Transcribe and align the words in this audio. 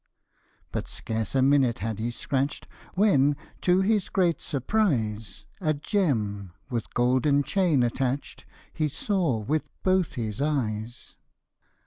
But 0.71 0.87
scarce 0.87 1.35
a 1.35 1.43
minute 1.43 1.77
had 1.77 1.99
he 1.99 2.09
scratch'd, 2.09 2.67
When, 2.95 3.37
to 3.61 3.81
his 3.81 4.09
great 4.09 4.41
surprise, 4.41 5.45
A 5.59 5.75
gem, 5.75 6.53
with 6.71 6.91
golden 6.95 7.43
chain 7.43 7.83
attach'd, 7.83 8.45
He 8.73 8.87
saw 8.87 9.37
with 9.37 9.69
both 9.83 10.13
his 10.13 10.41
eyes. 10.41 11.17